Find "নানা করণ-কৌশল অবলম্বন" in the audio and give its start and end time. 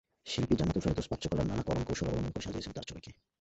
1.47-2.31